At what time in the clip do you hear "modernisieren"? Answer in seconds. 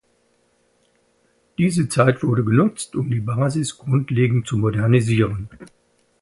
4.57-5.47